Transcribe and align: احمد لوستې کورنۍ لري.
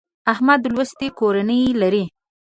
احمد 0.31 0.61
لوستې 0.73 1.07
کورنۍ 1.19 1.61
لري. 1.81 2.03